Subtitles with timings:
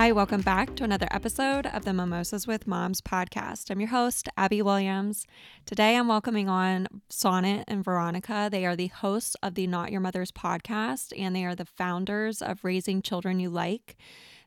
[0.00, 3.70] Hi, welcome back to another episode of the Mimosas with Moms podcast.
[3.70, 5.26] I'm your host, Abby Williams.
[5.66, 8.48] Today I'm welcoming on Sonnet and Veronica.
[8.50, 12.40] They are the hosts of the Not Your Mother's podcast, and they are the founders
[12.40, 13.98] of Raising Children You Like.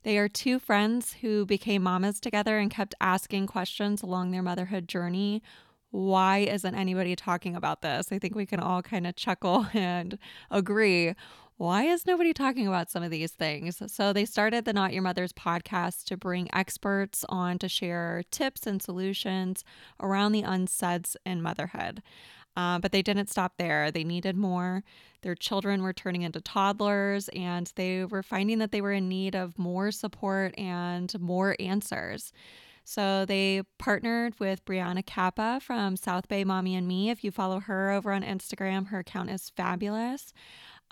[0.02, 4.88] They are two friends who became mamas together and kept asking questions along their motherhood
[4.88, 5.44] journey.
[5.91, 8.11] Why isn't anybody talking about this?
[8.11, 10.17] I think we can all kind of chuckle and
[10.49, 11.13] agree
[11.63, 13.81] why is nobody talking about some of these things?
[13.88, 18.67] So they started the Not Your Mother's podcast to bring experts on to share tips
[18.67, 19.63] and solutions
[19.98, 22.03] around the unsaids in motherhood.
[22.58, 23.92] Uh, but they didn't stop there.
[23.92, 24.83] They needed more.
[25.22, 29.33] Their children were turning into toddlers, and they were finding that they were in need
[29.33, 32.33] of more support and more answers.
[32.83, 37.09] So they partnered with Brianna Kappa from South Bay Mommy and Me.
[37.09, 40.33] If you follow her over on Instagram, her account is fabulous.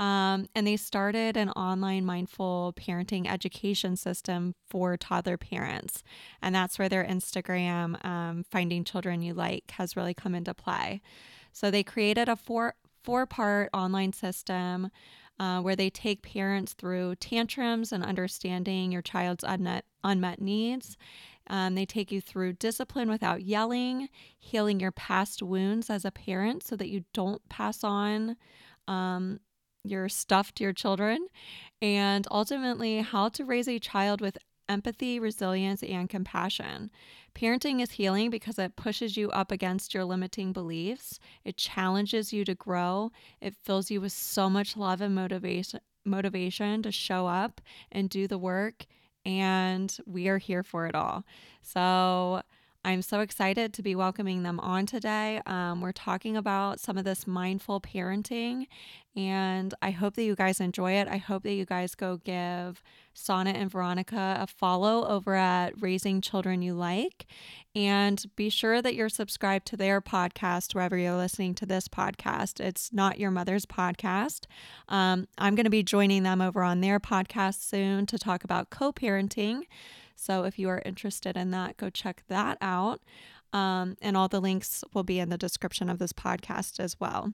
[0.01, 6.01] Um, and they started an online mindful parenting education system for toddler parents.
[6.41, 11.03] And that's where their Instagram, um, Finding Children You Like, has really come into play.
[11.53, 14.89] So they created a four four part online system
[15.39, 20.97] uh, where they take parents through tantrums and understanding your child's unmet, unmet needs.
[21.45, 26.63] Um, they take you through discipline without yelling, healing your past wounds as a parent
[26.63, 28.35] so that you don't pass on
[28.87, 29.39] um,
[29.83, 31.27] your stuff to your children,
[31.81, 34.37] and ultimately how to raise a child with
[34.69, 36.89] empathy, resilience, and compassion.
[37.35, 41.19] Parenting is healing because it pushes you up against your limiting beliefs.
[41.43, 43.11] It challenges you to grow.
[43.41, 47.61] It fills you with so much love and motivation motivation to show up
[47.91, 48.87] and do the work
[49.23, 51.23] and we are here for it all.
[51.61, 52.41] So
[52.83, 55.39] I'm so excited to be welcoming them on today.
[55.45, 58.65] Um, we're talking about some of this mindful parenting,
[59.15, 61.07] and I hope that you guys enjoy it.
[61.07, 62.81] I hope that you guys go give
[63.13, 67.27] Sonnet and Veronica a follow over at Raising Children You Like.
[67.75, 72.59] And be sure that you're subscribed to their podcast wherever you're listening to this podcast.
[72.59, 74.45] It's not your mother's podcast.
[74.89, 78.71] Um, I'm going to be joining them over on their podcast soon to talk about
[78.71, 79.65] co parenting.
[80.21, 83.01] So if you are interested in that, go check that out.
[83.53, 87.33] Um, and all the links will be in the description of this podcast as well.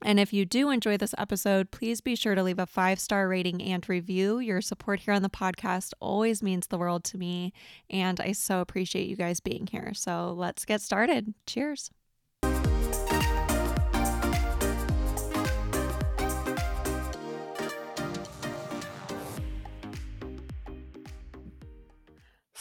[0.00, 3.28] And if you do enjoy this episode, please be sure to leave a five star
[3.28, 4.38] rating and review.
[4.38, 7.52] Your support here on the podcast always means the world to me.
[7.90, 9.92] And I so appreciate you guys being here.
[9.94, 11.34] So let's get started.
[11.46, 11.90] Cheers.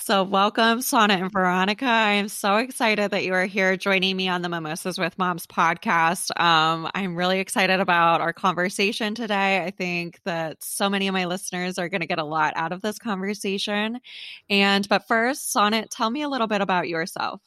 [0.05, 1.85] So, welcome, Sonnet and Veronica.
[1.85, 5.47] I am so excited that you are here joining me on the Mimosas with Moms
[5.47, 6.37] podcast.
[6.37, 9.63] Um, I'm really excited about our conversation today.
[9.63, 12.73] I think that so many of my listeners are going to get a lot out
[12.73, 14.01] of this conversation.
[14.49, 17.39] And, but first, Sonnet, tell me a little bit about yourself.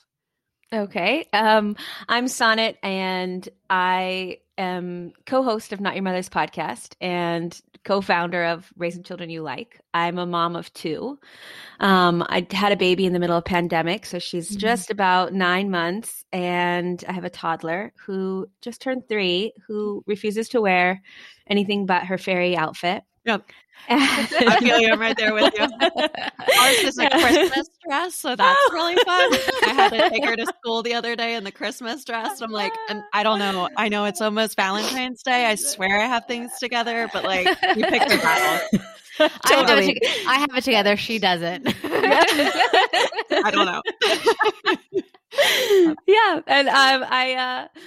[0.72, 1.28] Okay.
[1.34, 1.76] Um,
[2.08, 8.44] I'm Sonnet, and I am co host of Not Your Mother's podcast and co founder
[8.44, 9.80] of Raising Children You Like.
[9.94, 11.19] I'm a mom of two.
[11.78, 14.58] Um, I had a baby in the middle of pandemic, so she's mm-hmm.
[14.58, 20.48] just about nine months, and I have a toddler who just turned three who refuses
[20.50, 21.00] to wear
[21.47, 23.04] anything but her fairy outfit.
[23.26, 23.42] Yep.
[23.88, 24.88] I feel you.
[24.92, 25.62] I'm right there with you.
[25.62, 29.32] Ours is a Christmas dress, so that's really fun.
[29.64, 32.41] I had to take her to school the other day in the Christmas dress.
[32.41, 33.69] I'm like, and I don't know.
[33.76, 35.47] I know it's almost Valentine's Day.
[35.47, 38.81] I swear I have things together, but like, you picked a battle.
[39.47, 40.00] totally.
[40.03, 40.97] I, have I have it together.
[40.97, 41.69] She doesn't.
[41.84, 43.82] I don't know.
[46.06, 47.80] yeah, and um, I uh,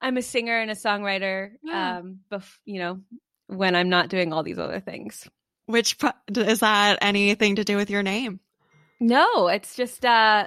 [0.00, 1.52] I'm a singer and a songwriter.
[1.62, 1.98] Yeah.
[1.98, 3.00] Um, bef- you know,
[3.50, 5.28] when I'm not doing all these other things.
[5.66, 5.96] Which
[6.34, 8.40] is that anything to do with your name?
[8.98, 10.46] No, it's just uh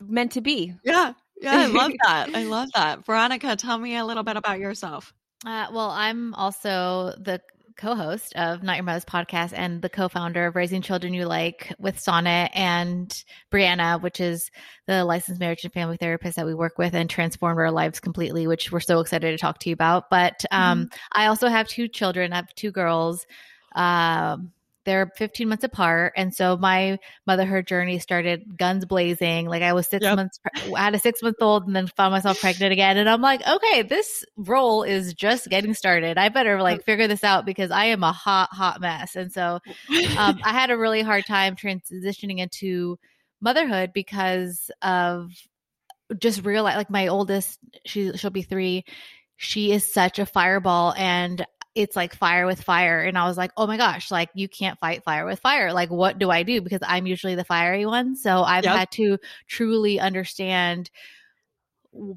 [0.00, 0.74] meant to be.
[0.84, 1.12] Yeah.
[1.40, 2.34] Yeah, I love that.
[2.34, 3.04] I love that.
[3.06, 5.14] Veronica, tell me a little bit about yourself.
[5.46, 7.40] Uh, well, I'm also the
[7.80, 11.98] co-host of Not Your Mother's podcast and the co-founder of Raising Children You Like with
[11.98, 14.50] Sonnet and Brianna, which is
[14.86, 18.46] the licensed marriage and family therapist that we work with and transformed our lives completely,
[18.46, 20.10] which we're so excited to talk to you about.
[20.10, 21.20] But um, mm-hmm.
[21.20, 22.32] I also have two children.
[22.32, 23.26] I have two girls.
[23.74, 24.52] Um,
[24.84, 29.86] they're 15 months apart and so my motherhood journey started guns blazing like i was
[29.88, 30.16] six yep.
[30.16, 30.40] months
[30.74, 33.46] i had a six month old and then found myself pregnant again and i'm like
[33.46, 36.18] okay this role is just getting started.
[36.18, 39.16] I better like figure this out because i am a hot hot mess.
[39.16, 39.60] And so
[40.16, 42.98] um, i had a really hard time transitioning into
[43.40, 45.32] motherhood because of
[46.18, 48.84] just realize like my oldest she she'll be three
[49.36, 51.46] she is such a fireball and
[51.82, 53.02] it's like fire with fire.
[53.02, 55.72] And I was like, oh my gosh, like you can't fight fire with fire.
[55.72, 56.60] Like, what do I do?
[56.60, 58.16] Because I'm usually the fiery one.
[58.16, 58.76] So I've yep.
[58.76, 60.90] had to truly understand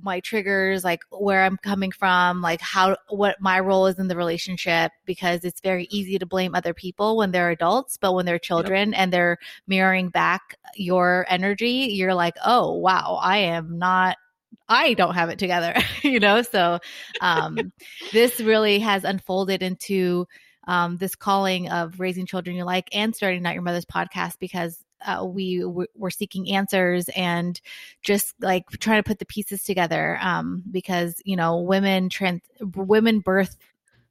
[0.03, 4.15] my triggers, like where I'm coming from, like how, what my role is in the
[4.15, 8.37] relationship, because it's very easy to blame other people when they're adults, but when they're
[8.37, 8.99] children yep.
[8.99, 14.17] and they're mirroring back your energy, you're like, oh, wow, I am not
[14.67, 16.41] I don't have it together, you know?
[16.41, 16.79] So,
[17.21, 17.71] um,
[18.11, 20.27] this really has unfolded into,
[20.65, 24.83] um, this calling of raising children you like and starting Not Your Mother's podcast because
[25.05, 25.63] uh, we
[25.95, 27.59] were seeking answers and
[28.01, 32.41] just like trying to put the pieces together um, because you know women trans
[32.75, 33.57] women birth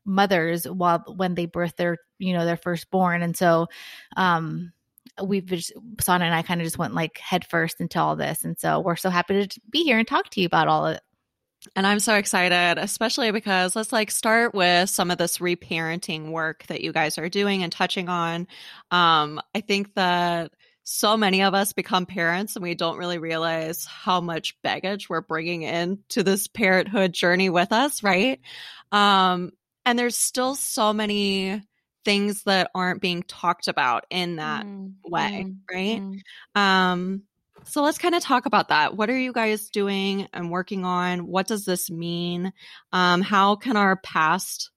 [0.04, 3.68] mothers while when they birth their you know their firstborn and so
[4.16, 4.72] um
[5.22, 8.44] we've just Sana and I kind of just went like head first into all this.
[8.44, 10.96] And so we're so happy to be here and talk to you about all of
[10.96, 11.02] it.
[11.76, 16.66] And I'm so excited, especially because let's like start with some of this reparenting work
[16.66, 18.48] that you guys are doing and touching on.
[18.90, 23.84] Um, I think that so many of us become parents and we don't really realize
[23.84, 28.40] how much baggage we're bringing into this parenthood journey with us, right?
[28.90, 29.52] Um,
[29.84, 31.62] and there's still so many
[32.04, 36.00] things that aren't being talked about in that mm, way, mm, right?
[36.00, 36.60] Mm.
[36.60, 37.22] Um,
[37.64, 38.96] so let's kind of talk about that.
[38.96, 41.26] What are you guys doing and working on?
[41.26, 42.52] What does this mean?
[42.92, 44.70] Um, how can our past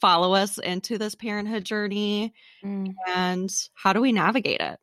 [0.00, 2.32] follow us into this parenthood journey?
[2.64, 2.94] Mm.
[3.06, 4.78] And how do we navigate it?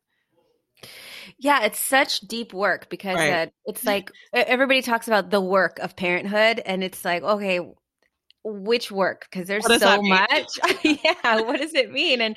[1.38, 3.48] Yeah, it's such deep work because right.
[3.48, 7.60] uh, it's like everybody talks about the work of parenthood, and it's like, okay,
[8.44, 9.26] which work?
[9.30, 10.58] Because there's so much.
[10.84, 12.20] Yeah what does it mean?
[12.20, 12.36] And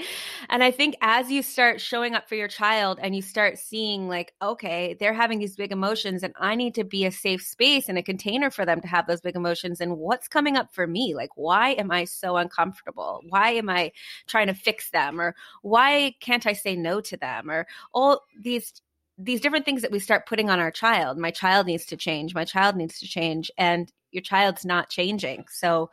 [0.50, 4.08] and i think as you start showing up for your child and you start seeing
[4.08, 7.88] like okay they're having these big emotions and i need to be a safe space
[7.88, 10.88] and a container for them to have those big emotions and what's coming up for
[10.88, 11.14] me?
[11.16, 13.22] Like why am i so uncomfortable?
[13.30, 13.92] Why am i
[14.28, 15.20] trying to fix them?
[15.20, 17.50] Or why can't i say no to them?
[17.50, 18.74] Or all these
[19.18, 21.18] these different things that we start putting on our child.
[21.18, 22.34] My child needs to change.
[22.34, 23.52] My child needs to change.
[23.58, 25.46] And your child's not changing.
[25.50, 25.90] So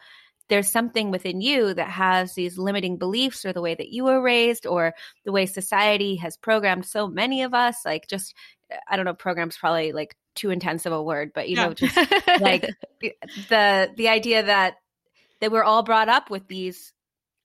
[0.49, 4.21] there's something within you that has these limiting beliefs or the way that you were
[4.21, 4.95] raised or
[5.25, 8.35] the way society has programmed so many of us like just
[8.89, 11.67] i don't know programs probably like too intense of a word but you yeah.
[11.67, 11.97] know just
[12.41, 12.69] like
[13.49, 14.75] the the idea that
[15.41, 16.93] that we're all brought up with these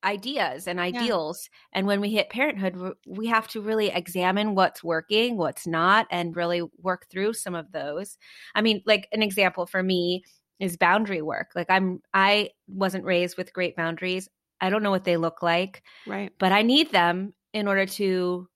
[0.04, 1.78] ideas and ideals yeah.
[1.78, 2.76] and when we hit parenthood
[3.06, 7.72] we have to really examine what's working what's not and really work through some of
[7.72, 8.18] those
[8.54, 10.22] i mean like an example for me
[10.60, 11.50] is boundary work.
[11.54, 14.28] Like I'm I wasn't raised with great boundaries.
[14.60, 15.82] I don't know what they look like.
[16.06, 16.32] Right.
[16.38, 18.48] But I need them in order to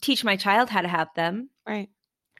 [0.00, 1.50] teach my child how to have them.
[1.66, 1.88] Right.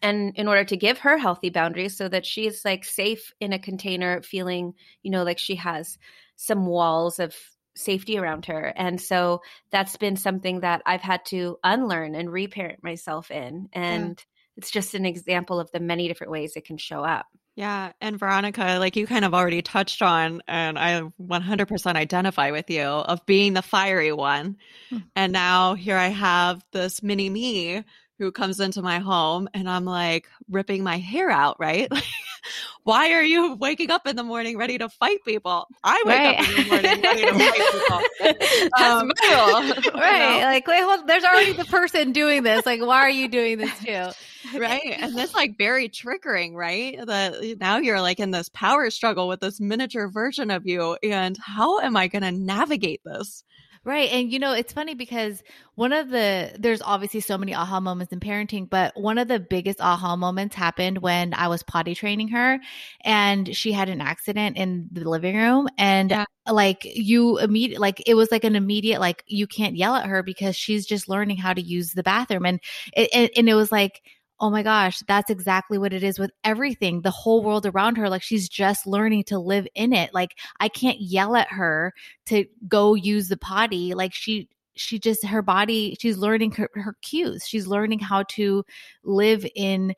[0.02, 3.58] And in order to give her healthy boundaries so that she's like safe in a
[3.58, 5.96] container feeling, you know, like she has
[6.36, 7.36] some walls of
[7.76, 8.72] safety around her.
[8.76, 13.68] And so that's been something that I've had to unlearn and reparent myself in.
[13.72, 14.24] And yeah.
[14.56, 17.26] it's just an example of the many different ways it can show up.
[17.54, 17.92] Yeah.
[18.00, 22.82] And Veronica, like you kind of already touched on, and I 100% identify with you
[22.82, 24.56] of being the fiery one.
[24.88, 24.98] Hmm.
[25.14, 27.84] And now here I have this mini me
[28.18, 31.90] who comes into my home and I'm like ripping my hair out, right?
[32.84, 35.66] why are you waking up in the morning ready to fight people?
[35.82, 36.40] I wake right.
[36.40, 38.00] up in the morning ready to fight people.
[38.20, 40.40] That's um, my right.
[40.40, 40.46] Know?
[40.46, 42.64] Like, wait, hold, there's already the person doing this.
[42.64, 44.10] Like, why are you doing this too?
[44.56, 44.96] Right.
[44.98, 46.98] And this like very triggering, right?
[47.04, 50.96] That eh, now you're like in this power struggle with this miniature version of you.
[51.02, 53.44] And how am I going to navigate this?
[53.84, 54.10] Right.
[54.12, 55.42] And you know, it's funny because
[55.74, 59.40] one of the, there's obviously so many aha moments in parenting, but one of the
[59.40, 62.60] biggest aha moments happened when I was potty training her
[63.00, 65.68] and she had an accident in the living room.
[65.78, 66.26] And yeah.
[66.48, 70.22] like you immediate, like it was like an immediate, like you can't yell at her
[70.22, 72.46] because she's just learning how to use the bathroom.
[72.46, 72.60] And
[72.96, 74.02] it, and it was like,
[74.42, 78.10] oh my gosh, that's exactly what it is with everything, the whole world around her.
[78.10, 80.12] Like she's just learning to live in it.
[80.12, 81.94] Like I can't yell at her
[82.26, 83.94] to go use the potty.
[83.94, 87.44] Like she, she just, her body, she's learning her, her cues.
[87.46, 88.64] She's learning how to
[89.04, 89.94] live in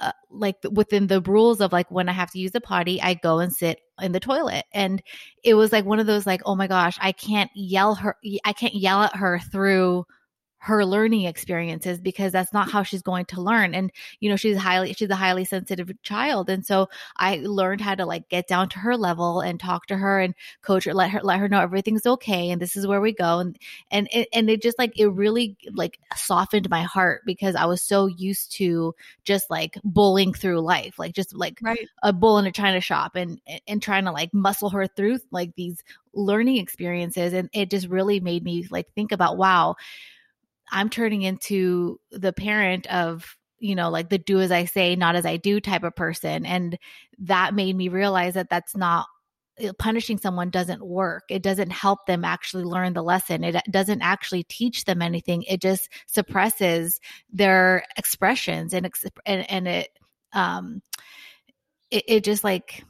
[0.00, 3.14] uh, like within the rules of like when I have to use the potty, I
[3.14, 4.64] go and sit in the toilet.
[4.72, 5.02] And
[5.42, 8.52] it was like one of those like, oh my gosh, I can't yell her, I
[8.52, 10.06] can't yell at her through
[10.58, 13.74] her learning experiences because that's not how she's going to learn.
[13.74, 16.50] And you know she's highly she's a highly sensitive child.
[16.50, 19.96] And so i learned how to like get down to her level and talk to
[19.96, 23.00] her and coach her let her let her know everything's okay and this is where
[23.00, 23.38] we go.
[23.38, 23.58] And
[23.90, 27.82] and it, and it just like it really like softened my heart because i was
[27.82, 31.88] so used to just like bullying through life like just like Right.
[32.02, 35.54] a bull in a china shop and and trying to like muscle her through like
[35.56, 35.82] these
[36.14, 37.32] learning experiences.
[37.32, 39.76] And it just really made me like think about wow
[40.72, 45.16] i'm turning into the parent of you know like the do as i say not
[45.16, 46.46] as i do type of person.
[46.46, 46.78] And
[47.18, 49.06] that made me realize that that's not
[49.62, 51.24] uh, punishing someone doesn't work.
[51.28, 53.44] It doesn't help them actually learn the lesson.
[53.44, 55.42] It doesn't actually teach them anything.
[55.42, 57.00] It just suppresses
[57.32, 58.90] their expressions and
[59.26, 59.90] and, and it
[60.32, 60.82] um
[61.90, 62.84] it, it just like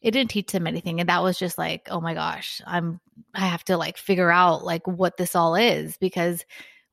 [0.00, 1.00] it didn't teach them anything.
[1.00, 3.00] And that was just like oh my gosh i'm
[3.34, 6.42] i have to like figure out like what this all is because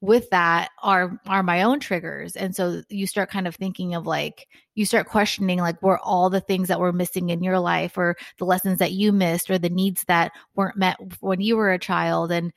[0.02, 2.36] with that are are my own triggers.
[2.36, 6.30] And so you start kind of thinking of like you start questioning like were all
[6.30, 9.58] the things that were missing in your life or the lessons that you missed or
[9.58, 12.32] the needs that weren't met when you were a child?
[12.32, 12.54] And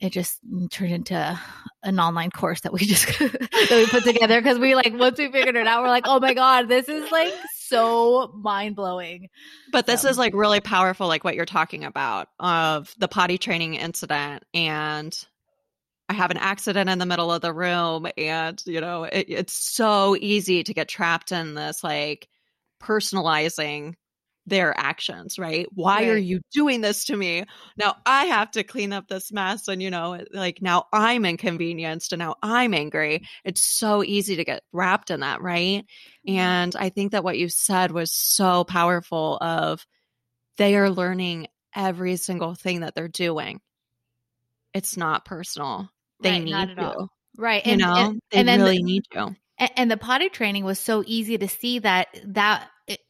[0.00, 1.40] it just turned into
[1.82, 5.30] an online course that we just that we put together because we like once we
[5.30, 7.34] figured it out we're like oh my god this is like
[7.70, 9.28] so mind-blowing.
[9.72, 13.38] But this So- is like really powerful, like what you're talking about of the potty
[13.38, 14.42] training incident.
[14.52, 15.16] And
[16.10, 18.08] I have an accident in the middle of the room.
[18.18, 22.28] And, you know, it, it's so easy to get trapped in this like
[22.82, 23.94] personalizing
[24.44, 25.68] their actions, right?
[25.72, 27.44] Why are you doing this to me?
[27.76, 29.68] Now I have to clean up this mess.
[29.68, 33.22] And, you know, like now I'm inconvenienced and now I'm angry.
[33.44, 35.84] It's so easy to get wrapped in that, right?
[36.26, 36.36] Mm-hmm.
[36.36, 39.86] And I think that what you said was so powerful of
[40.56, 43.60] they are learning every single thing that they're doing.
[44.74, 45.88] It's not personal.
[46.20, 46.84] They Right, need you.
[46.84, 47.08] all.
[47.36, 49.36] right You and, know, and, they and then really the- need you.
[49.76, 52.68] and, the potty training was so easy to see that that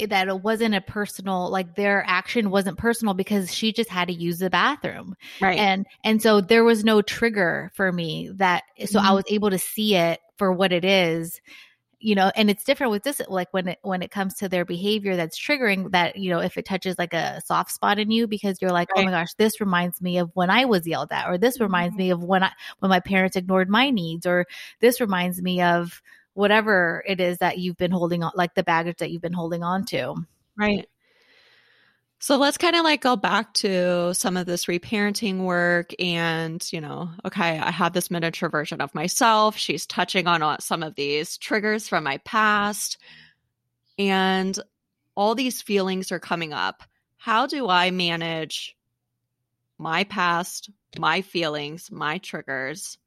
[0.08, 4.14] that it wasn't a personal like their action wasn't personal because she just had to
[4.14, 5.58] use the bathroom Right.
[5.58, 9.14] and and so there was no trigger for me that so i Mhm.
[9.14, 11.40] was able to see it for what it is
[12.00, 14.64] you know and it's different with this like when it when it comes to their
[14.64, 18.26] behavior that's triggering that you know if it touches like a soft spot in you
[18.26, 21.28] because you're like oh my gosh this reminds me of when i was yelled at
[21.28, 21.98] or this reminds Mhm.
[21.98, 24.46] me of when i when my parents ignored my needs or
[24.80, 26.02] this reminds me of
[26.34, 29.62] whatever it is that you've been holding on like the baggage that you've been holding
[29.62, 30.14] on to
[30.56, 30.88] Right.
[32.22, 36.82] So let's kind of like go back to some of this reparenting work and, you
[36.82, 39.56] know, okay, I have this miniature version of myself.
[39.56, 42.98] She's touching on some of these triggers from my past.
[43.98, 44.58] And
[45.14, 46.82] all these feelings are coming up.
[47.16, 48.76] How do I manage
[49.78, 52.98] my past, my feelings, my triggers,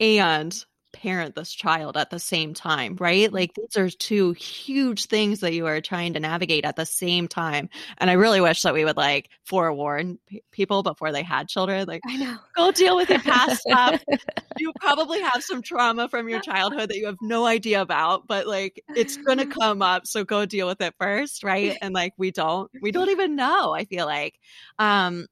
[0.00, 0.64] and
[1.02, 3.32] parent this child at the same time, right?
[3.32, 7.28] Like these are two huge things that you are trying to navigate at the same
[7.28, 7.68] time.
[7.98, 11.86] And I really wish that we would like forewarn p- people before they had children,
[11.86, 12.36] like I know.
[12.56, 14.00] go deal with your past stuff.
[14.58, 18.46] You probably have some trauma from your childhood that you have no idea about, but
[18.46, 21.76] like it's going to come up, so go deal with it first, right?
[21.82, 24.38] And like we don't we don't even know, I feel like.
[24.78, 25.26] Um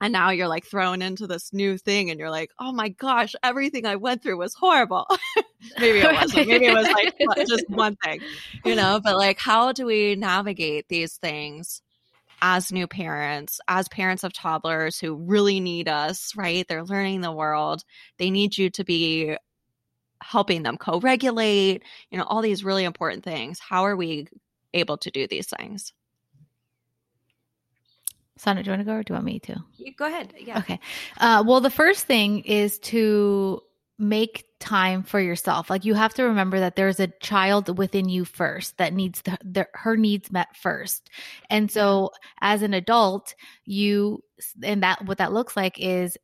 [0.00, 3.34] and now you're like thrown into this new thing and you're like, oh my gosh,
[3.42, 5.06] everything I went through was horrible.
[5.78, 6.48] Maybe it wasn't.
[6.48, 8.20] Maybe it was like just one thing,
[8.64, 11.80] you know, but like, how do we navigate these things
[12.42, 16.66] as new parents, as parents of toddlers who really need us, right?
[16.68, 17.82] They're learning the world.
[18.18, 19.36] They need you to be
[20.22, 23.58] helping them co regulate, you know, all these really important things.
[23.58, 24.28] How are we
[24.74, 25.92] able to do these things?
[28.36, 29.56] Sana, do you want to go or do you want me to?
[29.76, 30.34] You go ahead.
[30.38, 30.58] Yeah.
[30.58, 30.78] Okay.
[31.18, 33.62] Uh, well, the first thing is to
[33.98, 35.70] make time for yourself.
[35.70, 39.38] Like you have to remember that there's a child within you first that needs the,
[39.42, 41.08] the, her needs met first.
[41.48, 44.22] And so as an adult, you,
[44.62, 46.16] and that, what that looks like is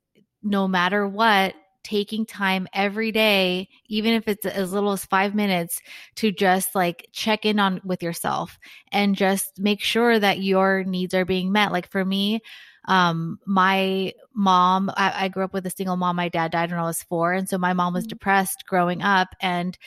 [0.43, 5.81] no matter what, taking time every day, even if it's as little as five minutes
[6.17, 8.59] to just like check in on with yourself
[8.93, 11.73] and just make sure that your needs are being met.
[11.73, 12.41] Like for me,
[12.89, 16.81] um my mom I, I grew up with a single mom my dad died when
[16.81, 18.09] i was four and so my mom was Mhm.
[18.09, 19.79] depressed growing up and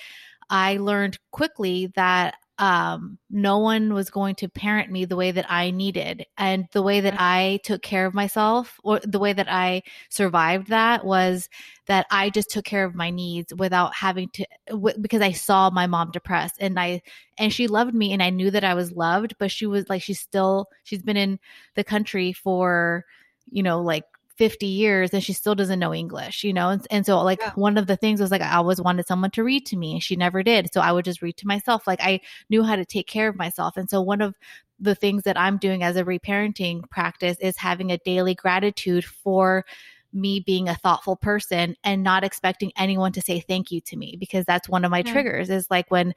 [0.50, 5.46] i learned quickly that um no one was going to parent me the way that
[5.52, 6.26] i needed.
[6.38, 10.70] And the way that i took care of myself or the way that i survived
[10.70, 11.50] that was
[11.88, 15.70] that i just took care of my needs without having to w- because i saw
[15.70, 17.02] my mom depressed and i
[17.38, 20.02] and she loved me and i knew that i was loved but she was like
[20.02, 21.40] she's still she's been in
[21.76, 23.06] the country for
[23.50, 24.06] you know like
[24.38, 26.70] 50 years and she still doesn't know English, you know?
[26.70, 27.52] And, and so, like, yeah.
[27.56, 30.04] one of the things was like, I always wanted someone to read to me and
[30.04, 30.74] she never did.
[30.74, 31.88] So I would just read to myself.
[31.88, 33.78] Like, I knew how to take care of myself.
[33.78, 34.36] And so, one of
[34.80, 39.66] the things that I'm doing as a reparenting practice is having a daily gratitude for
[40.12, 44.16] me being a thoughtful person and not expecting anyone to say thank you to me
[44.18, 45.12] because that's one of my yeah.
[45.12, 46.14] triggers is like when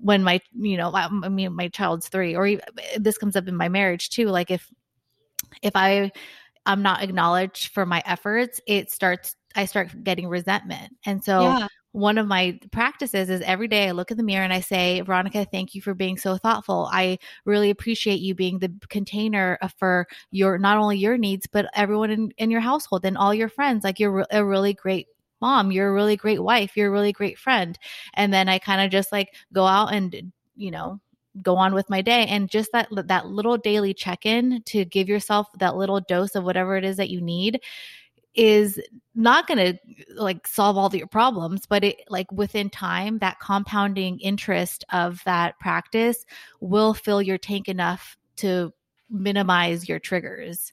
[0.00, 2.64] when my you know I, I mean my child's 3 or even,
[2.98, 4.70] this comes up in my marriage too like if
[5.62, 6.12] if I
[6.68, 10.94] I'm not acknowledged for my efforts, it starts I start getting resentment.
[11.04, 11.68] And so yeah.
[11.92, 15.00] one of my practices is every day I look in the mirror and I say,
[15.00, 16.88] Veronica, thank you for being so thoughtful.
[16.92, 22.10] I really appreciate you being the container for your not only your needs, but everyone
[22.10, 23.84] in, in your household and all your friends.
[23.84, 25.08] Like you're a really great
[25.40, 27.78] mom, you're a really great wife, you're a really great friend.
[28.14, 31.00] And then I kind of just like go out and, you know,
[31.42, 32.26] go on with my day.
[32.26, 36.76] And just that that little daily check-in to give yourself that little dose of whatever
[36.76, 37.60] it is that you need
[38.34, 38.80] is
[39.14, 39.78] not going to
[40.14, 45.58] like solve all your problems but it like within time that compounding interest of that
[45.58, 46.24] practice
[46.60, 48.72] will fill your tank enough to
[49.10, 50.72] minimize your triggers.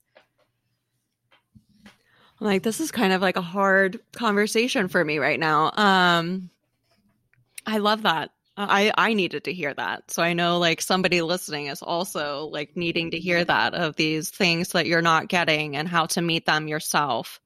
[2.39, 5.71] Like this is kind of like a hard conversation for me right now.
[5.75, 6.49] Um
[7.67, 10.11] i love that I I needed to hear that.
[10.11, 14.29] So I know like somebody listening is also like needing to hear that of these
[14.29, 17.39] things that you're not getting and how to meet them yourself.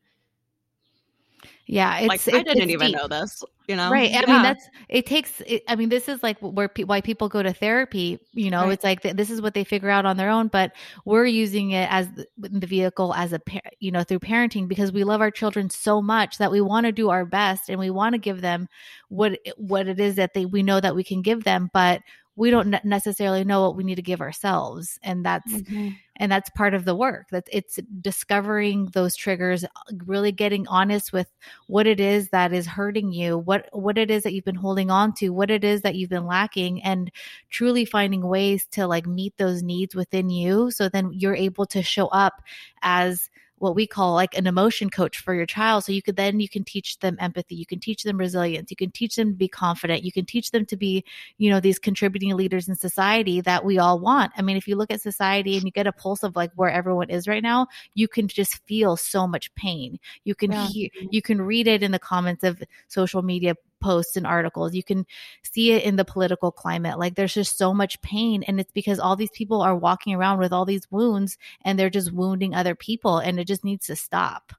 [1.66, 2.98] Yeah, it's, like I didn't even deep.
[2.98, 4.26] know this you know right i yeah.
[4.26, 7.44] mean that's it takes it, i mean this is like where pe- why people go
[7.44, 8.72] to therapy you know right.
[8.72, 10.72] it's like th- this is what they figure out on their own but
[11.06, 13.40] we're using it as the, the vehicle as a
[13.80, 16.92] you know through parenting because we love our children so much that we want to
[16.92, 18.68] do our best and we want to give them
[19.10, 22.02] what what it is that they we know that we can give them but
[22.40, 25.90] we don't necessarily know what we need to give ourselves and that's mm-hmm.
[26.16, 29.66] and that's part of the work that it's discovering those triggers
[30.06, 31.28] really getting honest with
[31.68, 34.90] what it is that is hurting you what what it is that you've been holding
[34.90, 37.12] on to what it is that you've been lacking and
[37.50, 41.84] truly finding ways to like meet those needs within you so then you're able to
[41.84, 42.42] show up
[42.82, 45.84] as what we call like an emotion coach for your child.
[45.84, 48.76] So you could then you can teach them empathy, you can teach them resilience, you
[48.76, 51.04] can teach them to be confident, you can teach them to be,
[51.38, 54.32] you know, these contributing leaders in society that we all want.
[54.38, 56.70] I mean, if you look at society and you get a pulse of like where
[56.70, 60.00] everyone is right now, you can just feel so much pain.
[60.24, 60.68] You can yeah.
[60.68, 64.74] hear, you can read it in the comments of social media posts and articles.
[64.74, 65.06] You can
[65.44, 67.00] see it in the political climate.
[67.00, 68.44] Like there's just so much pain.
[68.44, 71.90] And it's because all these people are walking around with all these wounds and they're
[71.90, 73.18] just wounding other people.
[73.18, 74.54] And it just needs to stop.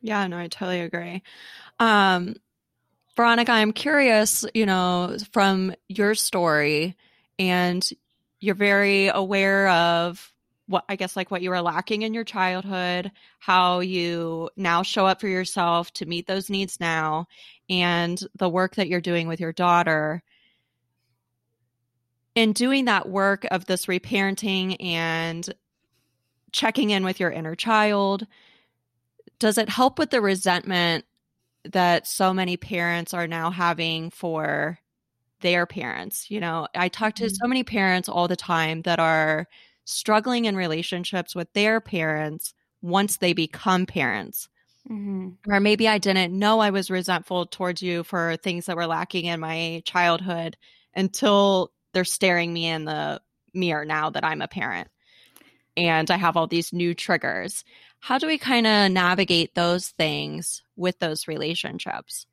[0.00, 1.22] Yeah, no, I totally agree.
[1.78, 2.36] Um,
[3.16, 6.96] Veronica, I'm curious, you know, from your story,
[7.38, 7.88] and
[8.40, 10.32] you're very aware of
[10.66, 15.06] what I guess like what you were lacking in your childhood, how you now show
[15.06, 17.26] up for yourself to meet those needs now,
[17.68, 20.22] and the work that you're doing with your daughter.
[22.34, 25.48] In doing that work of this reparenting and
[26.52, 28.26] checking in with your inner child,
[29.38, 31.04] does it help with the resentment
[31.64, 34.78] that so many parents are now having for
[35.40, 36.30] their parents?
[36.30, 37.48] You know, I talk to so mm.
[37.48, 39.46] many parents all the time that are
[39.84, 44.48] struggling in relationships with their parents once they become parents.
[44.90, 45.50] Mm-hmm.
[45.50, 49.24] Or maybe I didn't know I was resentful towards you for things that were lacking
[49.24, 50.56] in my childhood
[50.94, 53.20] until they're staring me in the
[53.54, 54.88] mirror now that I'm a parent
[55.76, 57.64] and I have all these new triggers.
[58.00, 62.26] How do we kind of navigate those things with those relationships?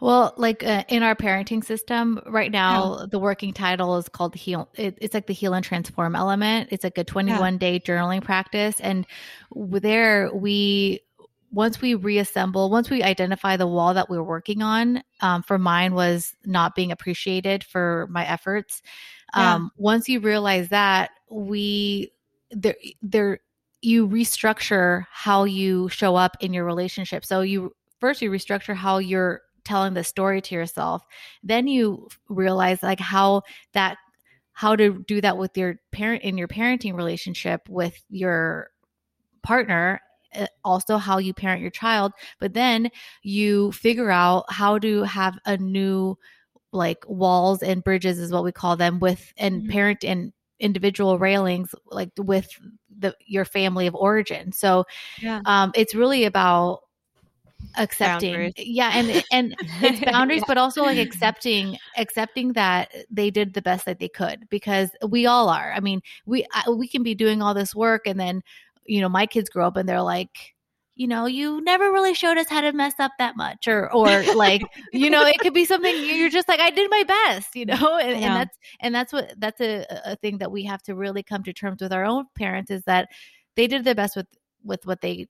[0.00, 3.06] Well, like uh, in our parenting system right now, yeah.
[3.10, 4.68] the working title is called heal.
[4.74, 6.68] It, it's like the heal and transform element.
[6.72, 7.58] It's like a 21 yeah.
[7.58, 8.80] day journaling practice.
[8.80, 9.06] And
[9.54, 11.00] there we
[11.52, 15.58] once we reassemble, once we identify the wall that we are working on, um, for
[15.58, 18.82] mine was not being appreciated for my efforts.
[19.36, 19.56] Yeah.
[19.56, 22.12] Um, once you realize that, we
[22.50, 23.40] there there
[23.82, 27.24] you restructure how you show up in your relationship.
[27.24, 31.04] So you first you restructure how you're telling the story to yourself.
[31.42, 33.98] Then you realize like how that
[34.52, 38.70] how to do that with your parent in your parenting relationship with your
[39.42, 40.00] partner
[40.64, 42.90] also how you parent your child but then
[43.22, 46.16] you figure out how to have a new
[46.72, 49.70] like walls and bridges is what we call them with and mm-hmm.
[49.70, 52.48] parent and individual railings like with
[52.98, 54.84] the your family of origin so
[55.20, 55.40] yeah.
[55.46, 56.82] um it's really about
[57.76, 58.52] accepting boundaries.
[58.58, 60.44] yeah and and it's boundaries yeah.
[60.48, 65.26] but also like accepting accepting that they did the best that they could because we
[65.26, 68.42] all are i mean we I, we can be doing all this work and then
[68.90, 70.54] you know, my kids grow up and they're like,
[70.96, 74.26] you know, you never really showed us how to mess up that much, or or
[74.34, 77.64] like, you know, it could be something you're just like, I did my best, you
[77.66, 78.26] know, and, Yeah.
[78.26, 81.42] and that's and that's what that's a, a thing that we have to really come
[81.44, 83.08] to terms with our own parents is that
[83.56, 84.26] they did their best with
[84.64, 85.26] with what they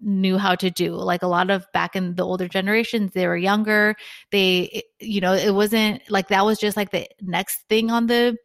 [0.00, 3.36] knew how to do like a lot of back in the older generations they were
[3.36, 3.94] younger
[4.30, 8.36] they you know it wasn't like that was just like the next thing on the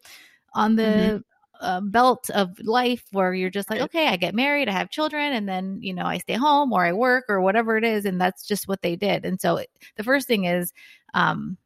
[0.53, 1.23] on the Mhm.
[1.61, 5.33] Uh, belt of life where you're just like okay i get married i have children
[5.33, 8.19] and then you know i stay home or i work or whatever it is and
[8.19, 9.25] that's just what they did.
[9.25, 9.63] And so
[9.95, 10.73] the first thing is
[11.13, 11.57] um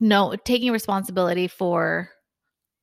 [0.00, 2.10] no taking responsibility for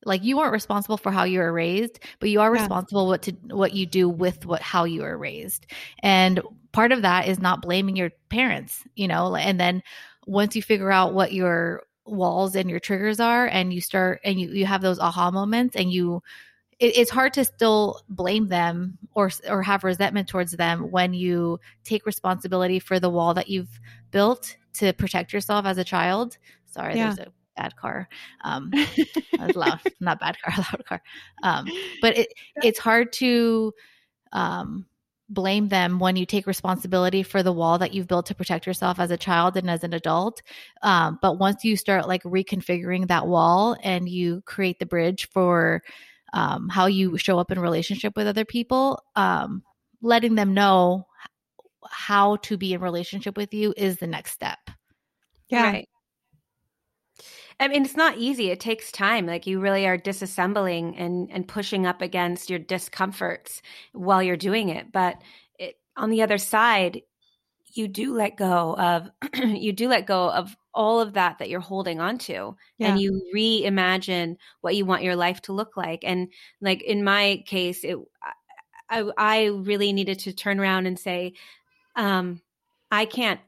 [0.05, 2.51] like you weren't responsible for how you were raised but you are Yeah.
[2.51, 5.65] responsible what to what you do with what how you were raised.
[6.01, 6.41] And
[6.71, 9.83] part of that is not blaming your parents you know and then
[10.27, 14.39] once you figure out what your walls and your triggers are and you start and
[14.39, 16.21] you, you have those aha moments and you
[16.79, 21.59] it, it's hard to still blame them or or have resentment towards them when you
[21.83, 23.79] take responsibility for the wall that you've
[24.11, 26.37] built to protect yourself as a child.
[26.65, 27.13] Sorry Yeah.
[27.15, 28.09] there's a bad car.
[28.43, 28.71] Um
[29.37, 31.01] that was loud not bad car loud car.
[31.41, 33.73] Um but it it's hard to
[34.31, 34.85] um
[35.33, 38.99] blame them when you take responsibility for the wall that you've built to protect yourself
[38.99, 40.41] as a child and as an adult
[40.81, 45.81] um, but once you start like reconfiguring that wall and you create the bridge for
[46.33, 49.63] um, how you show up in relationship with other people um,
[50.01, 51.05] letting them know
[51.89, 54.59] how to be in relationship with you is the next step
[55.49, 55.63] Yeah.
[55.63, 55.89] Right.
[57.59, 58.49] I mean, it's not easy.
[58.49, 59.25] It takes time.
[59.25, 63.61] Like you really are disassembling and and pushing up against your discomforts
[63.93, 64.91] while you're doing it.
[64.91, 65.21] But
[65.59, 67.01] it, on the other side,
[67.73, 69.09] you do let go of
[69.43, 72.89] you do let go of all of that that you're holding on to Yeah.
[72.89, 76.29] and you reimagine what you want your life to look like and
[76.61, 77.97] like in my case it
[78.89, 81.33] I, I really needed to turn around and say
[81.95, 82.41] um
[82.91, 83.39] i can't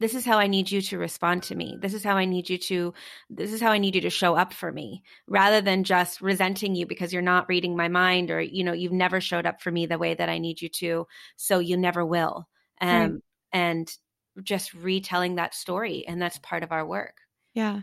[0.00, 2.48] this is how i need you to respond to me this is how i need
[2.48, 2.94] you to
[3.30, 6.74] this is how i need you to show up for me rather than just resenting
[6.74, 9.70] you because you're not reading my mind or you know you've never showed up for
[9.70, 11.06] me the way that i need you to
[11.36, 12.48] so you never will
[12.80, 13.12] um Right.
[13.52, 13.96] and
[14.42, 17.16] just retelling that story and that's part of our work
[17.54, 17.80] Yeah.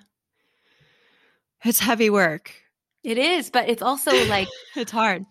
[1.64, 2.52] It's heavy work.
[3.04, 5.26] it is but it's also like It's hard.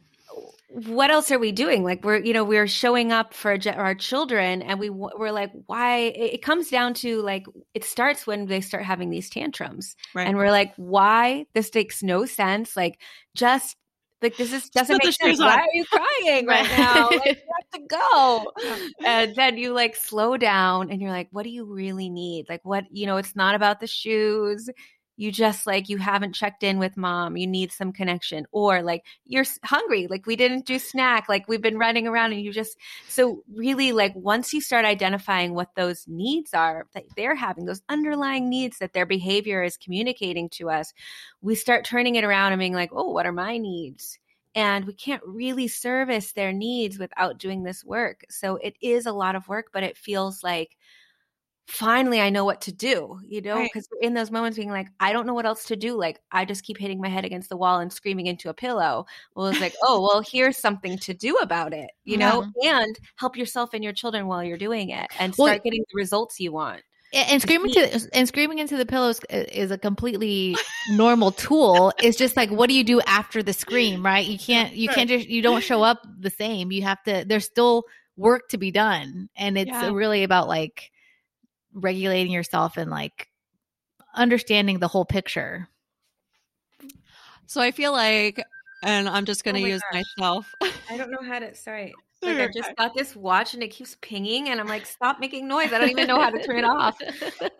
[0.74, 1.84] What else are we doing?
[1.84, 5.98] Like we're you know we're showing up for our children and we we're like why
[6.16, 9.94] it comes down to like it starts when they start having these tantrums.
[10.14, 10.26] Right.
[10.26, 11.46] and we're like why?
[11.54, 12.76] This makes no sense.
[12.76, 12.98] Like
[13.36, 13.76] just
[14.20, 15.38] like this is doesn't put make sense.
[15.38, 16.78] why are you crying right Right.
[16.78, 17.08] now?
[17.10, 18.52] Like you have to go.
[19.04, 22.46] And then you like slow down and you're like what do you really need?
[22.48, 24.68] Like what you know it's not about the shoes
[25.16, 29.04] you just like you haven't checked in with mom you need some connection or like
[29.24, 32.76] you're hungry like we didn't do snack like we've been running around and you just
[33.08, 37.82] so really like once you start identifying what those needs are that they're having those
[37.88, 40.92] underlying needs that their behavior is communicating to us
[41.40, 44.18] we start turning it around and being like oh what are my needs?
[44.56, 48.20] And we can't really service their needs without doing this work.
[48.30, 50.76] So it is a lot of work but it feels like
[51.66, 53.70] finally I know what to do, you know, Right.
[53.72, 55.96] because in those moments being like, I don't know what else to do.
[55.98, 59.06] Like, I just keep hitting my head against the wall and screaming into a pillow.
[59.34, 63.36] Well, it's like, oh, well, here's something to do about it, you know, and help
[63.36, 66.52] yourself and your children while you're doing it and Well- start getting the results you
[66.52, 66.82] want.
[67.14, 70.56] and, and screaming to and screaming into the pillows uh, is a completely
[70.90, 74.74] normal tool it's just like what do you do after the scream right you can't
[74.74, 77.84] you can't just you don't show up the same you have to there's still
[78.16, 79.92] work to be done and it's Yeah.
[79.92, 80.90] really about like
[81.74, 83.28] regulating yourself and like
[84.14, 85.68] understanding the whole picture
[87.46, 88.44] So I feel like,
[88.82, 90.04] and I'm just going Oh to my use gosh.
[90.18, 90.54] myself.
[90.90, 91.94] I don't know how to, sorry.
[92.24, 95.46] Like I just got this watch and it keeps pinging and I'm like, stop making
[95.48, 95.72] noise.
[95.72, 96.96] I don't even know how to turn it off.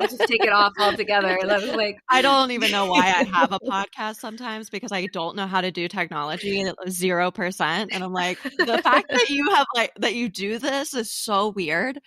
[0.00, 1.38] I just take it off altogether.
[1.40, 4.92] And I was like, I don't even know why I have a podcast sometimes because
[4.92, 7.92] I don't know how to do technology zero percent.
[7.92, 11.50] And I'm like, the fact that you have like that you do this is so
[11.50, 11.98] weird,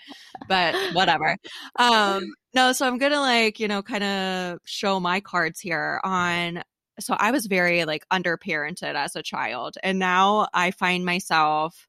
[0.48, 1.38] but whatever.
[1.78, 6.64] Um, no, so I'm gonna like, you know, kind of show my cards here on
[7.00, 11.88] so I was very like underparented as a child, and now I find myself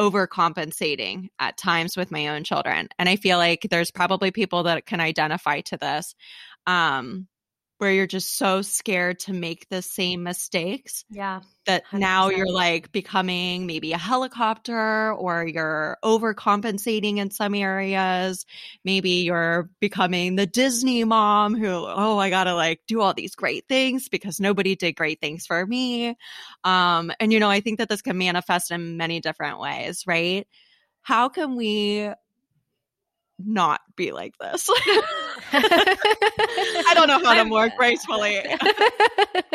[0.00, 2.88] overcompensating at times with my own children.
[2.98, 6.14] And I feel like there's probably people that can identify to this.
[6.66, 7.28] Um,
[7.80, 11.40] where you're just so scared to make the same mistakes Yeah.
[11.66, 12.36] that now 100%.
[12.38, 18.44] you're like becoming maybe a helicopter or you're overcompensating in some areas.
[18.84, 23.66] Maybe you're becoming the Disney mom who, oh, I gotta like do all these great
[23.68, 26.16] things because nobody did great things for me.
[26.64, 30.46] Um, and you know, I think that this can manifest in many different ways, right?
[31.02, 32.10] How can we
[33.38, 34.68] not be like this?
[35.52, 38.38] I don't know how to more gracefully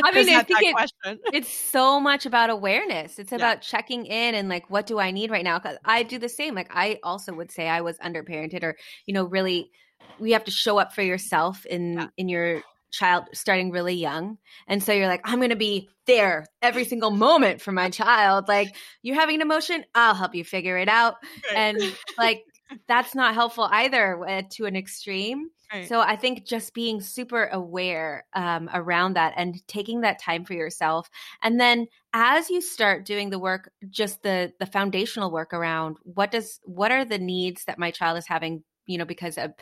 [0.03, 1.19] I mean, I think that it, question.
[1.33, 3.17] it's so much about awareness.
[3.19, 3.37] It's Yeah.
[3.37, 5.57] about checking in and like, what do I need right now?
[5.59, 6.55] Because I do the same.
[6.55, 9.71] Like, I also would say I was underparented, or you know, really,
[10.19, 12.07] we have to show up for yourself in Yeah.
[12.17, 14.37] in your child starting really young
[14.69, 18.47] and so you're like i'm going to be there every single moment for my child
[18.47, 21.15] like you're having an emotion i'll help you figure it out
[21.53, 21.77] and
[22.17, 22.45] like
[22.87, 25.49] that's not helpful either uh, to an extreme
[25.81, 30.53] So I think just being super aware um, around that and taking that time for
[30.53, 31.09] yourself,
[31.41, 36.31] and then as you start doing the work, just the the foundational work around what
[36.31, 39.53] does what are the needs that my child is having, you know, because of,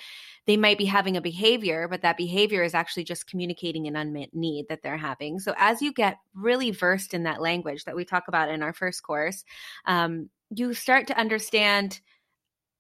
[0.46, 4.34] they might be having a behavior, but that behavior is actually just communicating an unmet
[4.34, 5.40] need that they're having.
[5.40, 8.74] So as you get really versed in that language that we talk about in our
[8.74, 9.44] first course,
[9.86, 12.02] um, you start to understand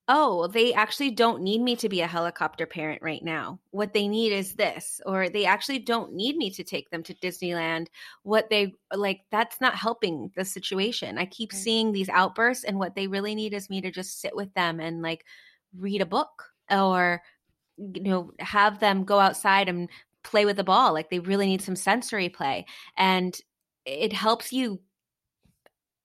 [0.09, 3.59] oh, they actually don't need me to be a helicopter parent right now.
[3.71, 7.13] What they need is this, or they actually don't need me to take them to
[7.15, 7.87] Disneyland.
[8.23, 11.17] What they like, that's not helping the situation.
[11.17, 14.35] I keep seeing these outbursts, and what they really need is me to just sit
[14.35, 15.25] with them and like
[15.77, 17.21] read a book or,
[17.77, 19.89] you know, have them go outside and
[20.23, 20.93] play with the ball.
[20.93, 22.65] Like they really need some sensory play.
[22.97, 23.37] And
[23.85, 24.79] it helps you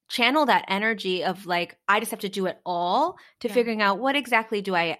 [0.08, 3.54] channel that energy of like i just have to do it all to Yeah.
[3.54, 4.98] figuring out what exactly do i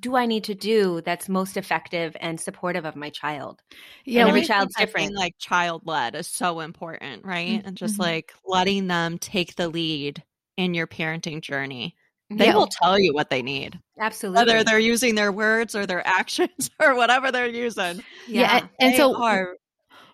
[0.00, 3.62] do i need to do that's most effective and supportive of my child
[4.04, 5.14] yeah, And every child's different.
[5.14, 7.62] like child led is so important, right?
[7.62, 8.00] Mm, And just mhm.
[8.00, 10.22] like letting them take the lead
[10.56, 11.94] in your parenting journey.
[12.28, 12.56] They Yeah.
[12.56, 16.70] will tell you what they need, absolutely whether they're using their words or their actions
[16.80, 18.02] or whatever they're using.
[18.26, 19.56] yeah, and, and so are,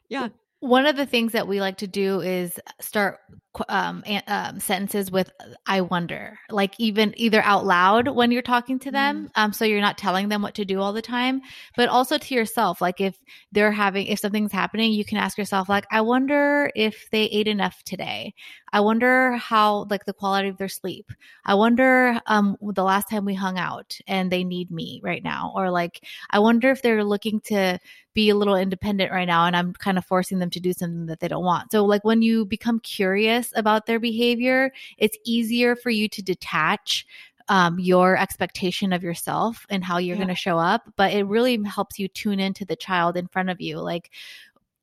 [0.09, 0.29] yeah,
[0.61, 3.37] one of the things that we like to do is start qu-
[3.69, 5.31] um, um, sentences with
[5.66, 9.81] "I wonder," like even either out loud when you're talking to them, um, so you're
[9.81, 11.40] not telling them what to do all the time,
[11.77, 12.81] but also to yourself.
[12.81, 13.16] Like if
[13.53, 17.49] they're having, if something's happening, you can ask yourself, like, "I wonder if they ate
[17.49, 18.35] enough today.
[18.73, 21.11] I wonder how, like, the quality of their sleep.
[21.45, 25.53] I wonder um, the last time we hung out and they need me right now,
[25.55, 27.79] or like, I wonder if they're looking to."
[28.16, 31.05] be a little independent right now and I'm kind of forcing them to do something
[31.05, 31.71] that they don't want.
[31.71, 37.07] So like when you become curious about their behavior, it's easier for you to detach
[37.49, 40.25] um, your expectation of yourself and how you're Yeah.
[40.25, 43.51] going to show up, but it really helps you tune into the child in front
[43.51, 43.79] of you.
[43.79, 44.11] Like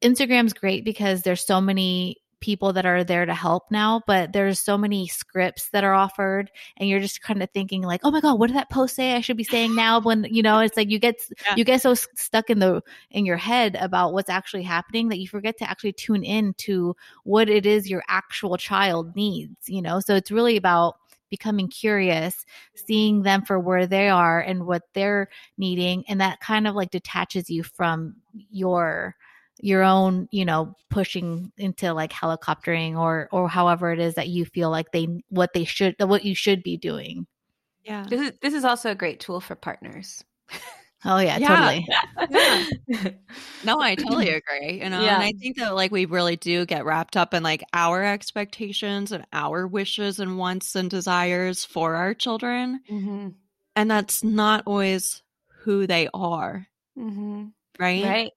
[0.01, 4.59] Instagram's great because there's so many people that are there to help now, but there's
[4.59, 8.19] so many scripts that are offered and you're just kind of thinking like, "Oh my
[8.21, 10.75] god, what did that post say I should be saying now?" when, you know, it's
[10.77, 11.55] like you get Yeah.
[11.55, 15.27] you get so stuck in the in your head about what's actually happening that you
[15.27, 19.99] forget to actually tune in to what it is your actual child needs, you know?
[20.01, 20.95] So it's really about
[21.29, 26.67] becoming curious, seeing them for where they are and what they're needing and that kind
[26.67, 28.15] of like detaches you from
[28.51, 29.15] your
[29.59, 34.45] your own, you know, pushing into like helicoptering or or however it is that you
[34.45, 37.27] feel like they what they should what you should be doing.
[37.83, 38.05] yeah.
[38.09, 40.23] this is this is also a great tool for partners
[41.05, 41.47] Oh yeah, Yeah.
[41.49, 41.85] totally.
[42.29, 42.63] Yeah.
[43.61, 44.81] No, I totally agree.
[44.81, 45.15] You know, Yeah.
[45.15, 49.11] and I think that like we really do get wrapped up in like our expectations
[49.11, 52.81] and our wishes and wants and desires for our children.
[52.87, 53.29] hmm
[53.75, 55.23] And that's not always
[55.63, 57.45] who they are, hmm
[57.79, 58.03] right?
[58.03, 58.31] right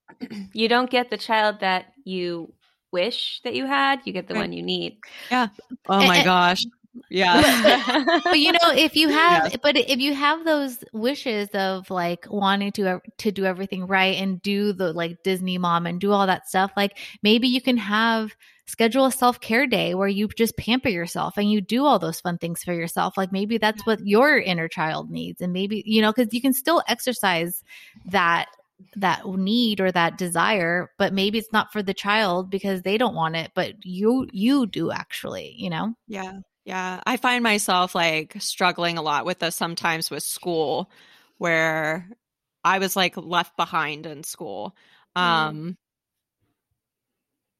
[0.53, 2.53] you don't get the child that you
[2.92, 4.40] wish that you had you get the Right.
[4.40, 4.99] one you need
[5.31, 5.49] Yeah.
[5.88, 6.64] Oh my And- gosh.
[7.11, 8.20] Yeah.
[8.25, 9.57] but you know if you have Yes.
[9.62, 14.40] but if you have those wishes of like wanting to to do everything right and
[14.40, 18.35] do the like disney mom and do all that stuff like maybe you can have
[18.64, 22.38] schedule a self-care day where you just pamper yourself and you do all those fun
[22.38, 26.12] things for yourself like maybe that's what your inner child needs and maybe you know
[26.14, 27.62] because you can still exercise
[28.07, 28.46] that
[28.97, 33.15] that need or that desire but maybe it's not for the child because they don't
[33.15, 36.33] want it but you you do actually you know Yeah.
[36.65, 37.01] Yeah.
[37.07, 40.91] I find myself like struggling a lot with this sometimes with school
[41.39, 42.09] where
[42.65, 44.75] I was like left behind in school.
[45.17, 45.21] Mm.
[45.23, 45.77] Um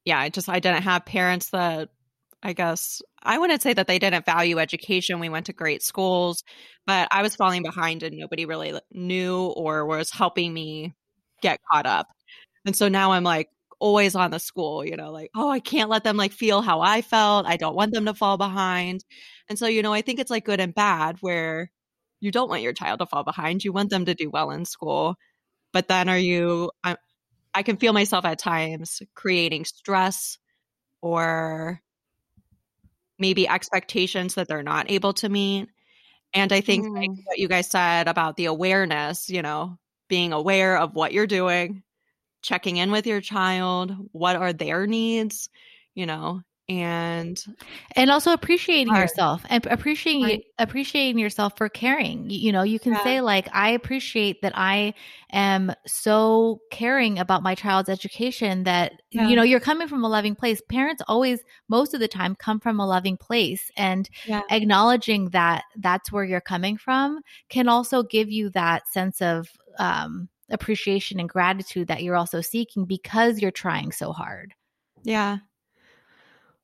[0.05, 1.89] yeah, I just I didn't have parents that
[2.43, 5.19] I guess I wouldn't say that they didn't value education.
[5.19, 6.43] We went to great schools,
[6.85, 10.93] but I was falling behind and nobody really knew or was helping me
[11.41, 12.07] get caught up.
[12.65, 15.89] And so now I'm like always on the school, you know, like, oh, I can't
[15.89, 17.45] let them like feel how I felt.
[17.45, 19.03] I don't want them to fall behind.
[19.49, 21.71] And so, you know, I think it's like good and bad where
[22.19, 23.63] you don't want your child to fall behind.
[23.63, 25.15] You want them to do well in school.
[25.73, 26.97] But then are you, I,
[27.53, 30.37] I can feel myself at times creating stress
[31.01, 31.81] or
[33.19, 35.69] maybe expectations that they're not able to meet.
[36.33, 36.95] And I think mm.
[36.95, 41.27] like what you guys said about the awareness, you know, being aware of what you're
[41.27, 41.83] doing,
[42.41, 45.49] checking in with your child, what are their needs,
[45.95, 47.45] you know, and
[47.95, 50.43] and also appreciating yourself and appreciating right.
[50.59, 53.03] appreciating yourself for caring you know you can yeah.
[53.05, 54.93] say like i appreciate that i
[55.31, 59.29] am so caring about my child's education that yeah.
[59.29, 61.39] you know you're coming from a loving place parents always
[61.69, 64.41] most of the time come from a loving place and yeah.
[64.49, 70.29] acknowledging that that's where you're coming from can also give you that sense of um,
[70.49, 74.53] appreciation and gratitude that you're also seeking because you're trying so hard
[75.03, 75.37] yeah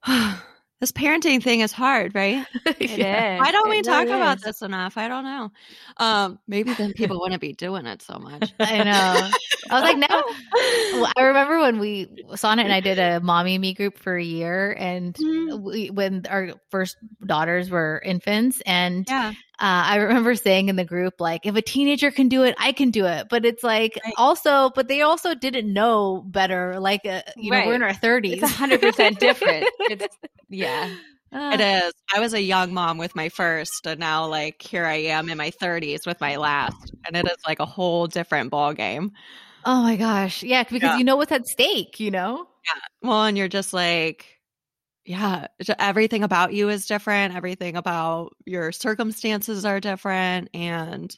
[0.84, 2.45] this parenting thing is hard, right?
[2.65, 3.36] It yeah.
[3.36, 3.39] is.
[3.39, 4.97] Why don't we it talk really about this enough?
[4.97, 5.52] I don't know.
[5.97, 8.54] Um, maybe then people wouldn't be doing it so much.
[8.60, 9.30] I know.
[9.69, 10.08] I was like, no.
[11.15, 14.76] I remember when we Sonnet and I did a mommy me group for a year,
[14.78, 15.63] and mm-hmm.
[15.63, 19.32] we, when our first daughters were infants, and yeah.
[19.60, 22.72] Uh, I remember saying in the group, like, if a teenager can do it, I
[22.72, 23.28] can do it.
[23.30, 24.13] But it's like right.
[24.18, 26.80] also, but they also didn't know better.
[26.80, 27.62] Like, uh, you right.
[27.62, 28.42] know, we're in our 30s.
[28.42, 29.70] It's 100% different.
[29.80, 30.18] It's,
[30.50, 30.96] yeah.
[31.32, 31.94] it is.
[32.13, 35.38] I was a young mom with my first, and now, like, here I am in
[35.38, 36.92] my 30s with my last.
[37.06, 39.12] And it is like a whole different ball game.
[39.66, 40.42] Oh my gosh.
[40.42, 40.63] Yeah.
[40.63, 40.98] Because yeah.
[40.98, 42.48] you know what's at stake, you know?
[42.66, 42.82] Yeah.
[43.08, 44.33] Well, and you're just like,
[45.06, 45.48] yeah,
[45.80, 47.36] everything about you is different.
[47.36, 50.50] Everything about your circumstances are different.
[50.54, 51.16] And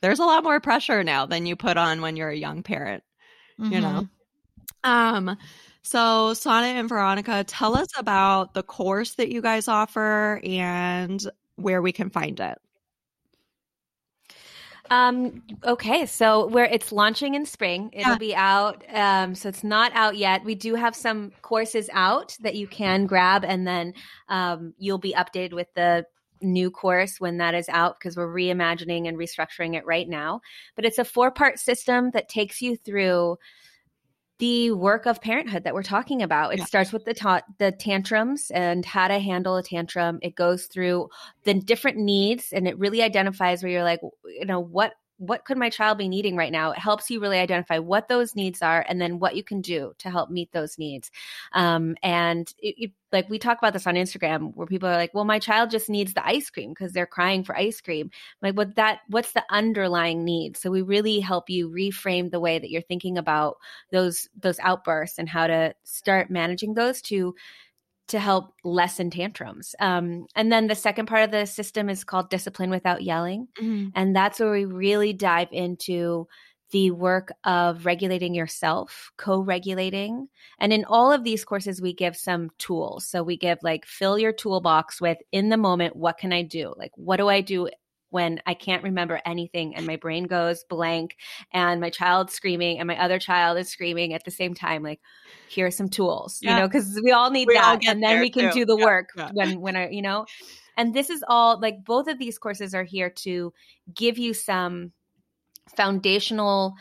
[0.00, 3.02] there's a lot more pressure now than you put on when you're a young parent,
[3.60, 3.72] mm-hmm.
[3.72, 4.08] you know?
[4.84, 4.90] Mm-hmm.
[4.90, 5.36] Um,
[5.82, 11.24] so Sonnet and Veronica, tell us about the course that you guys offer and
[11.56, 12.58] where we can find it.
[14.90, 18.18] Um, okay, so where it's launching in spring, it'll yeah.
[18.18, 18.84] be out.
[18.92, 20.44] Um, so it's not out yet.
[20.44, 23.94] We do have some courses out that you can grab, and then
[24.28, 26.06] um, you'll be updated with the
[26.40, 30.40] new course when that is out because we're reimagining and restructuring it right now.
[30.76, 33.38] But it's a four part system that takes you through
[34.38, 36.52] the work of parenthood that we're talking about.
[36.52, 36.64] It yeah.
[36.64, 40.18] starts with the ta- the tantrums and how to handle a tantrum.
[40.22, 41.08] It goes through
[41.44, 45.58] the different needs and it really identifies where you're like, you know, what what could
[45.58, 46.70] my child be needing right now?
[46.70, 49.92] It helps you really identify what those needs are and then what you can do
[49.98, 51.10] to help meet those needs.
[51.52, 55.12] Um, and it, it, like we talk about this on Instagram where people are like,
[55.14, 58.10] well, my child just needs the ice cream because they're crying for ice cream.
[58.42, 60.56] like, what that, what's the underlying need?
[60.56, 63.56] So we really help you reframe the way that you're thinking about
[63.90, 67.34] those, those outbursts and how to start managing those to
[68.08, 69.74] to help lessen tantrums.
[69.80, 73.48] Um, and then the second part of the system is called discipline without yelling.
[73.60, 73.90] Mm-hmm.
[73.94, 76.26] And that's where we really dive into
[76.70, 80.28] the work of regulating yourself, co regulating.
[80.58, 83.06] And in all of these courses, we give some tools.
[83.06, 86.74] So we give like fill your toolbox with in the moment, what can I do?
[86.76, 87.68] Like, what do I do
[88.10, 91.16] when I can't remember anything and my brain goes blank
[91.52, 95.00] and my child's screaming and my other child is screaming at the same time like
[95.48, 96.54] here are some tools yeah.
[96.54, 98.60] you know because we all need we that all and then we can too.
[98.60, 98.84] do the yeah.
[98.84, 99.30] work yeah.
[99.32, 100.26] when when I you know
[100.76, 103.52] and this is all like both of these courses are here to
[103.94, 104.92] give you some
[105.76, 106.74] foundational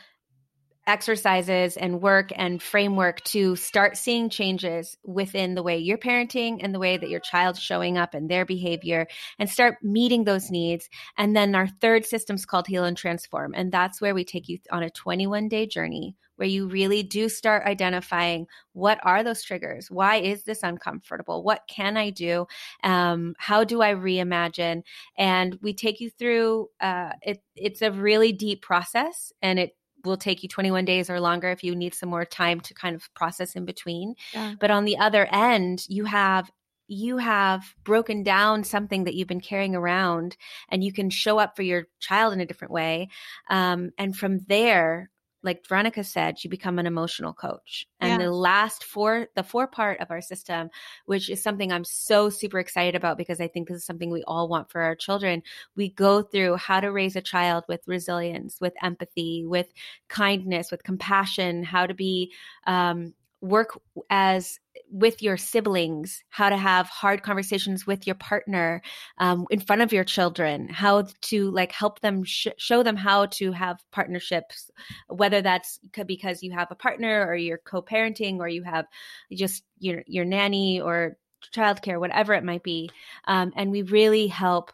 [0.88, 6.74] exercises and work and framework to start seeing changes within the way you're parenting and
[6.74, 9.06] the way that your child's showing up and their behavior
[9.38, 10.90] and start meeting those needs.
[11.18, 13.54] And then our third system is called Heal and Transform.
[13.54, 17.28] And that's where we take you on a 21 day journey where you really do
[17.28, 22.46] start identifying what are those triggers why is this uncomfortable what can i do
[22.84, 24.84] um, how do i reimagine
[25.18, 30.18] and we take you through uh, it, it's a really deep process and it will
[30.18, 33.14] take you 21 days or longer if you need some more time to kind of
[33.14, 34.16] process in between.
[34.34, 34.56] Yeah.
[34.60, 36.52] But on the other end, you have
[36.88, 40.38] you have broken down something that you've been carrying around
[40.70, 43.10] and you can show up for your child in a different way
[43.50, 45.10] um, and from there
[45.48, 47.88] like Veronica said, you become an emotional coach.
[48.02, 48.28] And yeah.
[48.28, 50.70] the last four, the four part of our system,
[51.06, 54.24] which is something I'm so super excited about because I think this is something we
[54.28, 55.42] all want for our children.
[55.78, 59.68] We go through how to raise a child with resilience, with empathy, with
[60.10, 62.34] kindness, with compassion, how to be,
[62.66, 63.80] um, work
[64.10, 64.60] as
[64.90, 68.82] with your siblings, how to have hard conversations with your partner
[69.18, 73.26] um, in front of your children, how to like help them sh- show them how
[73.26, 74.72] to have partnerships,
[75.08, 78.86] whether that's because you have a partner or you're co-parenting or you have
[79.32, 81.18] just your your nanny or
[81.54, 82.90] childcare, whatever it might be,
[83.26, 84.72] um, and we really help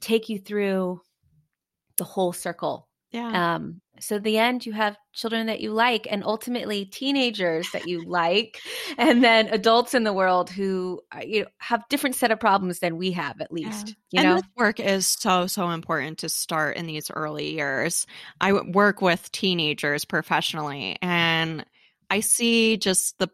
[0.00, 1.00] take you through
[1.96, 2.88] the whole circle.
[3.10, 3.54] Yeah.
[3.56, 8.04] Um, so the end, you have children that you like, and ultimately teenagers that you
[8.04, 8.60] like,
[8.98, 12.80] and then adults in the world who uh, you know, have different set of problems
[12.80, 13.94] than we have, at least.
[14.10, 14.20] Yeah.
[14.20, 18.06] You and know, this work is so so important to start in these early years.
[18.40, 21.64] I work with teenagers professionally, and
[22.10, 23.28] I see just the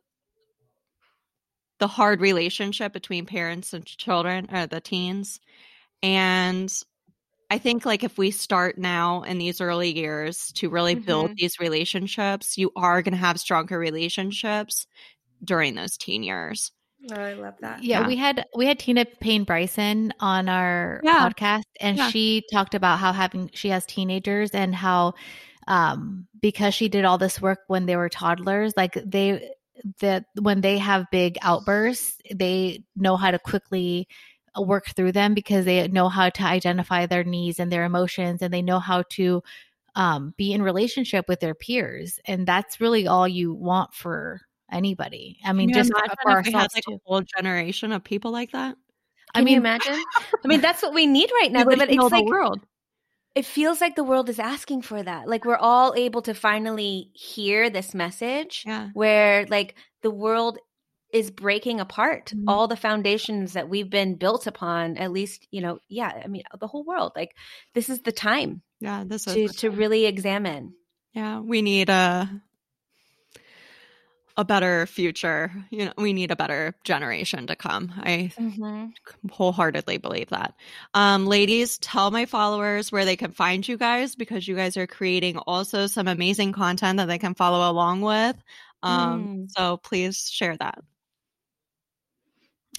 [1.79, 5.41] the hard relationship between parents and children or the teens
[6.03, 6.73] and
[7.49, 11.05] I think like if we start now in these early years to really mm-hmm.
[11.05, 14.87] build these relationships, you are going to have stronger relationships
[15.45, 16.73] during those teen years.
[17.13, 17.85] Oh, I love that.
[17.85, 21.29] Yeah, yeah, we had we had Tina Payne Bryson on our yeah.
[21.29, 22.11] podcast and yeah.
[22.11, 25.15] she talked about how having she has teenagers and how
[25.69, 29.51] um because she did all this work when they were toddlers, like they
[30.01, 34.09] that when they have big outbursts, they know how to quickly
[34.61, 38.53] work through them because they know how to identify their needs and their emotions and
[38.53, 39.43] they know how to
[39.95, 44.41] um, be in relationship with their peers and that's really all you want for
[44.71, 45.93] anybody i mean just
[46.23, 48.77] for ourselves like a whole generation of people like that
[49.35, 50.03] Can I mean, imagine.
[50.45, 51.65] I mean, that's what we need right now.
[51.65, 52.61] But it's like world.
[53.35, 55.29] It feels like the world is asking for that.
[55.29, 58.65] Like we're all able to finally hear this message.
[58.67, 58.89] Yeah.
[58.95, 60.59] Where like the world
[61.13, 62.49] is breaking apart mm-hmm.
[62.49, 66.43] all the foundations that we've been built upon at least you know yeah i mean
[66.59, 67.35] the whole world like
[67.75, 70.75] this is the time yeah this to is to really examine
[71.13, 72.29] yeah we need a
[74.39, 78.87] a better future you know we need a better generation to come i mm-hmm.
[79.31, 80.55] wholeheartedly believe that
[80.93, 84.87] um ladies tell my followers where they can find you guys because you guys are
[84.87, 88.37] creating also some amazing content that they can follow along with
[88.83, 89.51] um mm.
[89.57, 90.79] so please share that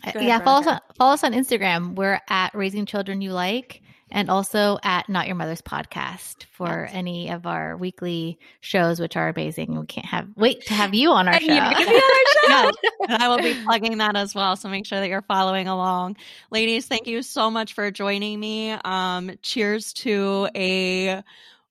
[0.06, 1.96] uh, yeah, follow us, on, follow us on Instagram.
[1.96, 6.92] We're at Raising Children You Like and also at Not Your Mother's Podcast for yes.
[6.94, 9.78] any of our weekly shows, which are amazing.
[9.80, 11.52] We can't have wait to have you on our show.
[11.52, 12.48] On our show.
[12.48, 12.76] yes,
[13.10, 14.56] and I will be plugging that as well.
[14.56, 16.18] So make sure that you're following along.
[16.52, 18.72] Ladies, thank you so much for joining me.
[18.72, 21.24] Um, cheers to a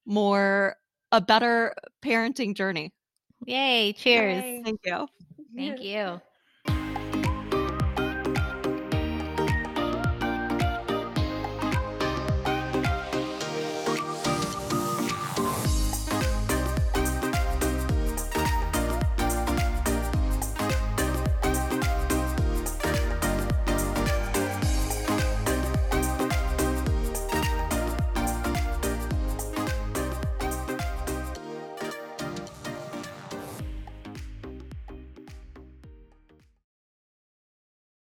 [0.05, 0.77] more
[1.13, 2.93] a better parenting journey.
[3.47, 4.43] Yay, cheers.
[4.43, 4.63] Yay.
[4.65, 5.07] Thank you.
[5.57, 6.21] Thank you.